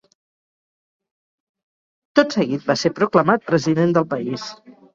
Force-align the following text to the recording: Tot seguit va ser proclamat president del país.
Tot 2.21 2.39
seguit 2.39 2.67
va 2.73 2.79
ser 2.85 2.93
proclamat 3.03 3.47
president 3.53 3.97
del 4.01 4.13
país. 4.19 4.53